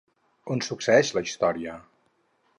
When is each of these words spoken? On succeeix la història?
On 0.55 0.63
succeeix 0.67 1.13
la 1.19 1.23
història? 1.27 1.77